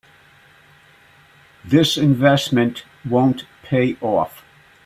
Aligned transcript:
This 1.63 1.95
investment 1.95 2.85
won't 3.07 3.45
pay 3.61 3.97
off. 4.01 4.43